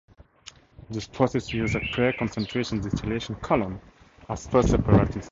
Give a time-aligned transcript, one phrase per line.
[0.89, 3.79] This process uses a pre-concentration distillation column
[4.29, 5.25] as first separating step.